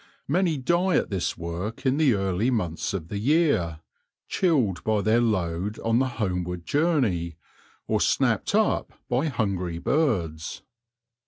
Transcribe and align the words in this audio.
Many 0.27 0.57
die 0.57 0.95
at 0.95 1.11
this 1.11 1.37
work 1.37 1.85
in 1.85 1.97
the 1.97 2.15
early 2.15 2.49
months 2.49 2.91
of 2.95 3.07
the 3.09 3.19
year, 3.19 3.81
chilled 4.27 4.83
by 4.83 5.01
their 5.01 5.21
load 5.21 5.77
on 5.81 5.99
the 5.99 6.07
homeward 6.17 6.65
journey, 6.65 7.35
or 7.85 8.01
snapped 8.01 8.55
up 8.55 8.93
by 9.07 9.27
hungry 9.27 9.77
birds. 9.77 10.63